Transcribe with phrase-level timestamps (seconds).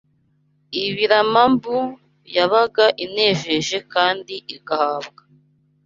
[0.85, 1.77] ibiramambu
[2.35, 5.21] yabaga inejeje kandi igahabwa